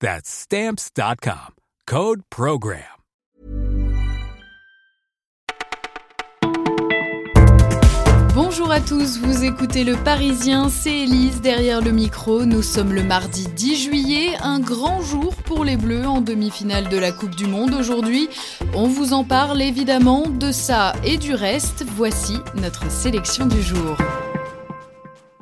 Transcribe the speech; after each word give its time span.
That's 0.00 0.28
stamps.com. 0.28 1.54
Code 1.86 2.20
program. 2.28 2.82
Bonjour 8.34 8.70
à 8.70 8.80
tous, 8.80 9.18
vous 9.18 9.44
écoutez 9.44 9.84
Le 9.84 9.96
Parisien, 9.96 10.68
c'est 10.68 11.04
Elise 11.04 11.40
derrière 11.40 11.80
le 11.80 11.92
micro. 11.92 12.44
Nous 12.44 12.60
sommes 12.62 12.92
le 12.92 13.02
mardi 13.02 13.46
10 13.48 13.84
juillet, 13.84 14.36
un 14.42 14.60
grand 14.60 15.00
jour 15.00 15.34
pour 15.36 15.64
les 15.64 15.76
Bleus 15.76 16.06
en 16.06 16.20
demi-finale 16.20 16.88
de 16.88 16.98
la 16.98 17.12
Coupe 17.12 17.34
du 17.34 17.46
Monde 17.46 17.72
aujourd'hui. 17.72 18.28
On 18.74 18.88
vous 18.88 19.14
en 19.14 19.24
parle 19.24 19.62
évidemment 19.62 20.28
de 20.28 20.52
ça 20.52 20.92
et 21.04 21.16
du 21.16 21.32
reste. 21.32 21.84
Voici 21.96 22.38
notre 22.56 22.90
sélection 22.90 23.46
du 23.46 23.62
jour. 23.62 23.96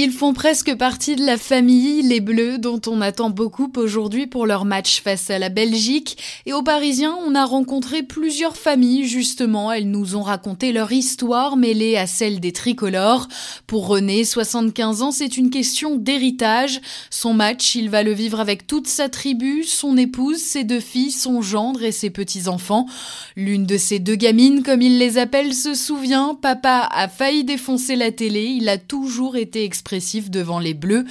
Ils 0.00 0.12
font 0.12 0.32
presque 0.32 0.76
partie 0.76 1.16
de 1.16 1.26
la 1.26 1.36
famille, 1.36 2.02
les 2.02 2.20
Bleus, 2.20 2.58
dont 2.58 2.80
on 2.86 3.00
attend 3.00 3.30
beaucoup 3.30 3.68
aujourd'hui 3.76 4.28
pour 4.28 4.46
leur 4.46 4.64
match 4.64 5.02
face 5.02 5.28
à 5.28 5.40
la 5.40 5.48
Belgique. 5.48 6.16
Et 6.46 6.52
aux 6.52 6.62
Parisiens, 6.62 7.18
on 7.26 7.34
a 7.34 7.44
rencontré 7.44 8.04
plusieurs 8.04 8.56
familles, 8.56 9.08
justement. 9.08 9.72
Elles 9.72 9.90
nous 9.90 10.14
ont 10.14 10.22
raconté 10.22 10.70
leur 10.70 10.92
histoire 10.92 11.56
mêlée 11.56 11.96
à 11.96 12.06
celle 12.06 12.38
des 12.38 12.52
tricolores. 12.52 13.26
Pour 13.66 13.88
René, 13.88 14.22
75 14.22 15.02
ans, 15.02 15.10
c'est 15.10 15.36
une 15.36 15.50
question 15.50 15.96
d'héritage. 15.96 16.80
Son 17.10 17.34
match, 17.34 17.74
il 17.74 17.90
va 17.90 18.04
le 18.04 18.12
vivre 18.12 18.38
avec 18.38 18.68
toute 18.68 18.86
sa 18.86 19.08
tribu, 19.08 19.64
son 19.64 19.96
épouse, 19.96 20.38
ses 20.38 20.62
deux 20.62 20.78
filles, 20.78 21.10
son 21.10 21.42
gendre 21.42 21.82
et 21.82 21.90
ses 21.90 22.10
petits-enfants. 22.10 22.86
L'une 23.34 23.66
de 23.66 23.76
ces 23.76 23.98
deux 23.98 24.14
gamines, 24.14 24.62
comme 24.62 24.80
il 24.80 24.98
les 24.98 25.18
appelle, 25.18 25.54
se 25.54 25.74
souvient, 25.74 26.36
papa 26.40 26.88
a 26.92 27.08
failli 27.08 27.42
défoncer 27.42 27.96
la 27.96 28.12
télé, 28.12 28.44
il 28.44 28.68
a 28.68 28.78
toujours 28.78 29.34
été 29.34 29.64
devant 30.30 30.58
les 30.58 30.74
Bleus. 30.74 31.04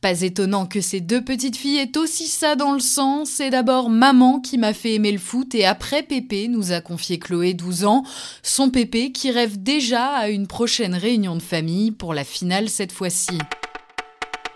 Pas 0.00 0.22
étonnant 0.22 0.66
que 0.66 0.80
ces 0.80 1.00
deux 1.00 1.22
petites 1.22 1.56
filles 1.56 1.78
aient 1.78 1.98
aussi 1.98 2.26
ça 2.26 2.56
dans 2.56 2.72
le 2.72 2.80
sang. 2.80 3.24
C'est 3.24 3.50
d'abord 3.50 3.90
maman 3.90 4.40
qui 4.40 4.58
m'a 4.58 4.74
fait 4.74 4.94
aimer 4.94 5.12
le 5.12 5.18
foot 5.18 5.54
et 5.54 5.64
après 5.64 6.02
Pépé, 6.02 6.48
nous 6.48 6.72
a 6.72 6.80
confié 6.80 7.18
Chloé, 7.18 7.54
12 7.54 7.84
ans. 7.84 8.04
Son 8.42 8.70
Pépé 8.70 9.12
qui 9.12 9.30
rêve 9.30 9.62
déjà 9.62 10.06
à 10.08 10.28
une 10.28 10.46
prochaine 10.46 10.94
réunion 10.94 11.36
de 11.36 11.42
famille 11.42 11.90
pour 11.90 12.14
la 12.14 12.24
finale 12.24 12.68
cette 12.68 12.92
fois-ci. 12.92 13.38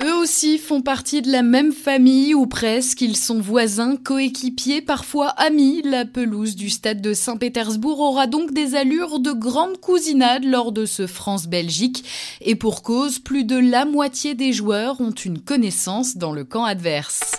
Eux 0.01 0.15
aussi 0.15 0.59
font 0.59 0.81
partie 0.81 1.23
de 1.23 1.33
la 1.33 1.43
même 1.43 1.73
famille 1.73 2.33
ou 2.33 2.47
presque, 2.47 3.01
ils 3.01 3.17
sont 3.17 3.41
voisins, 3.41 3.97
coéquipiers, 3.97 4.81
parfois 4.81 5.31
amis. 5.31 5.83
La 5.83 6.05
pelouse 6.05 6.55
du 6.55 6.71
stade 6.71 7.01
de 7.01 7.15
Saint-Pétersbourg 7.15 7.99
aura 7.99 8.29
donc 8.29 8.53
des 8.53 8.77
allures 8.77 9.19
de 9.19 9.33
grande 9.33 9.81
cousinade 9.81 10.45
lors 10.45 10.71
de 10.71 10.87
ce 10.87 11.09
France-Belgique. 11.09 12.05
Et 12.41 12.55
pour 12.55 12.83
cause, 12.83 13.19
plus 13.19 13.43
de 13.43 13.57
la 13.57 13.87
moitié 13.87 14.35
des 14.35 14.53
joueurs 14.53 15.01
ont 15.01 15.11
une 15.11 15.41
connaissance 15.41 16.17
dans 16.17 16.33
le 16.33 16.45
camp 16.45 16.65
adverse. 16.65 17.33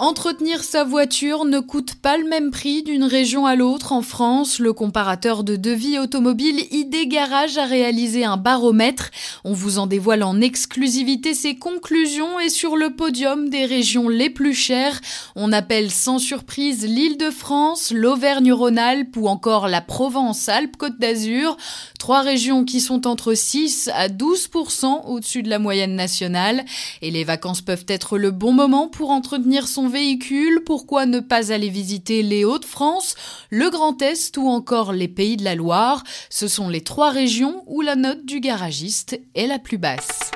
Entretenir 0.00 0.62
sa 0.62 0.84
voiture 0.84 1.44
ne 1.44 1.58
coûte 1.58 1.96
pas 1.96 2.18
le 2.18 2.28
même 2.28 2.52
prix 2.52 2.84
d'une 2.84 3.02
région 3.02 3.46
à 3.46 3.56
l'autre 3.56 3.90
en 3.90 4.02
France. 4.02 4.60
Le 4.60 4.72
comparateur 4.72 5.42
de 5.42 5.56
devis 5.56 5.98
automobile 5.98 6.66
ID 6.70 7.08
Garage 7.08 7.58
a 7.58 7.64
réalisé 7.64 8.24
un 8.24 8.36
baromètre. 8.36 9.10
On 9.42 9.54
vous 9.54 9.80
en 9.80 9.88
dévoile 9.88 10.22
en 10.22 10.40
exclusivité 10.40 11.34
ses 11.34 11.56
conclusions 11.56 12.38
et 12.38 12.48
sur 12.48 12.76
le 12.76 12.94
podium 12.94 13.48
des 13.48 13.64
régions 13.64 14.08
les 14.08 14.30
plus 14.30 14.54
chères. 14.54 15.00
On 15.34 15.52
appelle 15.52 15.90
sans 15.90 16.20
surprise 16.20 16.86
l'Île-de-France, 16.86 17.90
l'Auvergne-Rhône-Alpes 17.92 19.16
ou 19.16 19.26
encore 19.26 19.66
la 19.66 19.80
Provence-Alpes-Côte 19.80 21.00
d'Azur. 21.00 21.56
Trois 21.98 22.20
régions 22.20 22.64
qui 22.64 22.80
sont 22.80 23.08
entre 23.08 23.34
6 23.34 23.90
à 23.92 24.06
12% 24.06 25.06
au-dessus 25.06 25.42
de 25.42 25.50
la 25.50 25.58
moyenne 25.58 25.96
nationale. 25.96 26.64
Et 27.02 27.10
les 27.10 27.24
vacances 27.24 27.62
peuvent 27.62 27.86
être 27.88 28.16
le 28.16 28.30
bon 28.30 28.52
moment 28.52 28.86
pour 28.86 29.10
entretenir 29.10 29.66
son 29.66 29.87
véhicule, 29.88 30.62
pourquoi 30.64 31.06
ne 31.06 31.20
pas 31.20 31.52
aller 31.52 31.68
visiter 31.68 32.22
les 32.22 32.44
Hauts-de-France, 32.44 33.14
le 33.50 33.70
Grand 33.70 34.00
Est 34.02 34.36
ou 34.36 34.48
encore 34.48 34.92
les 34.92 35.08
Pays 35.08 35.36
de 35.36 35.44
la 35.44 35.54
Loire? 35.54 36.04
Ce 36.30 36.48
sont 36.48 36.68
les 36.68 36.82
trois 36.82 37.10
régions 37.10 37.64
où 37.66 37.80
la 37.80 37.96
note 37.96 38.24
du 38.24 38.40
garagiste 38.40 39.20
est 39.34 39.46
la 39.46 39.58
plus 39.58 39.78
basse. 39.78 40.30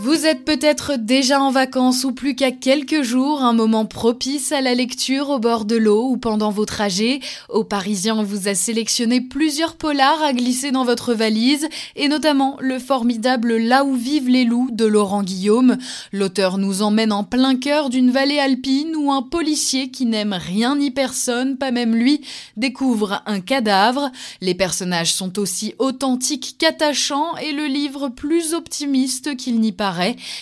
Vous 0.00 0.26
êtes 0.26 0.44
peut-être 0.44 0.92
déjà 0.96 1.40
en 1.40 1.50
vacances 1.50 2.04
ou 2.04 2.12
plus 2.12 2.36
qu'à 2.36 2.52
quelques 2.52 3.02
jours, 3.02 3.42
un 3.42 3.52
moment 3.52 3.84
propice 3.84 4.52
à 4.52 4.60
la 4.60 4.72
lecture 4.72 5.28
au 5.28 5.40
bord 5.40 5.64
de 5.64 5.74
l'eau 5.74 6.06
ou 6.10 6.16
pendant 6.16 6.52
vos 6.52 6.66
trajets. 6.66 7.18
Au 7.48 7.64
Parisien, 7.64 8.22
vous 8.22 8.46
a 8.46 8.54
sélectionné 8.54 9.20
plusieurs 9.20 9.74
polars 9.74 10.22
à 10.22 10.32
glisser 10.32 10.70
dans 10.70 10.84
votre 10.84 11.14
valise 11.14 11.68
et 11.96 12.06
notamment 12.06 12.58
le 12.60 12.78
formidable 12.78 13.56
Là 13.56 13.84
où 13.84 13.96
vivent 13.96 14.28
les 14.28 14.44
loups 14.44 14.68
de 14.70 14.84
Laurent 14.84 15.24
Guillaume. 15.24 15.76
L'auteur 16.12 16.58
nous 16.58 16.82
emmène 16.82 17.10
en 17.10 17.24
plein 17.24 17.56
cœur 17.56 17.90
d'une 17.90 18.12
vallée 18.12 18.38
alpine 18.38 18.94
où 18.94 19.10
un 19.10 19.22
policier 19.22 19.90
qui 19.90 20.06
n'aime 20.06 20.32
rien 20.32 20.76
ni 20.76 20.92
personne, 20.92 21.58
pas 21.58 21.72
même 21.72 21.96
lui, 21.96 22.20
découvre 22.56 23.20
un 23.26 23.40
cadavre. 23.40 24.12
Les 24.40 24.54
personnages 24.54 25.12
sont 25.12 25.40
aussi 25.40 25.74
authentiques 25.80 26.54
qu'attachants 26.56 27.36
et 27.38 27.50
le 27.50 27.66
livre 27.66 28.10
plus 28.10 28.54
optimiste 28.54 29.36
qu'il 29.36 29.58
n'y 29.58 29.72
paraît 29.72 29.87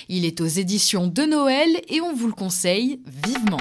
il 0.08 0.24
est 0.24 0.40
aux 0.40 0.46
éditions 0.46 1.06
de 1.06 1.22
Noël 1.22 1.68
et 1.88 2.00
on 2.00 2.14
vous 2.14 2.26
le 2.26 2.32
conseille 2.32 3.00
vivement. 3.06 3.60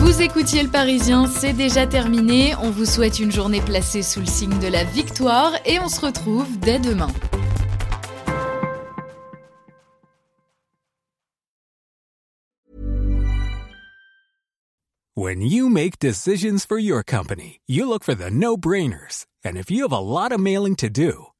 Vous 0.00 0.22
écoutiez 0.22 0.62
le 0.62 0.70
Parisien, 0.70 1.26
c'est 1.26 1.52
déjà 1.52 1.86
terminé. 1.86 2.54
On 2.62 2.70
vous 2.70 2.86
souhaite 2.86 3.18
une 3.18 3.30
journée 3.30 3.60
placée 3.60 4.02
sous 4.02 4.20
le 4.20 4.26
signe 4.26 4.58
de 4.58 4.66
la 4.66 4.84
victoire 4.84 5.52
et 5.66 5.78
on 5.80 5.88
se 5.88 6.00
retrouve 6.00 6.46
dès 6.60 6.78
demain. 6.78 7.08
When 15.14 15.42
you 15.42 15.68
make 15.68 15.98
decisions 15.98 16.64
for 16.64 16.78
your 16.78 17.02
company, 17.02 17.60
you 17.66 17.88
look 17.88 18.04
for 18.04 18.14
the 18.14 18.30
no-brainers. 18.30 19.26
And 19.44 19.56
if 19.56 19.70
you 19.70 19.82
have 19.82 19.92
a 19.92 19.98
lot 19.98 20.32
of 20.32 20.40
mailing 20.40 20.76
to 20.76 20.88
do, 20.88 21.26